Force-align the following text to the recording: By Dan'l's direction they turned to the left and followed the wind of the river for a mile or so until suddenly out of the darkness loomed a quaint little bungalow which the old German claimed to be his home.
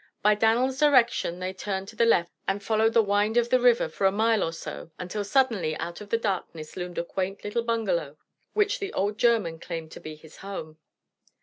By 0.23 0.33
Dan'l's 0.33 0.79
direction 0.79 1.37
they 1.37 1.53
turned 1.53 1.87
to 1.89 1.95
the 1.95 2.07
left 2.07 2.31
and 2.47 2.63
followed 2.63 2.93
the 2.95 3.03
wind 3.03 3.37
of 3.37 3.49
the 3.49 3.59
river 3.59 3.87
for 3.87 4.07
a 4.07 4.11
mile 4.11 4.43
or 4.43 4.51
so 4.51 4.89
until 4.97 5.23
suddenly 5.23 5.77
out 5.77 6.01
of 6.01 6.09
the 6.09 6.17
darkness 6.17 6.75
loomed 6.75 6.97
a 6.97 7.03
quaint 7.03 7.43
little 7.43 7.61
bungalow 7.61 8.17
which 8.53 8.79
the 8.79 8.91
old 8.93 9.19
German 9.19 9.59
claimed 9.59 9.91
to 9.91 9.99
be 9.99 10.15
his 10.15 10.37
home. 10.37 10.79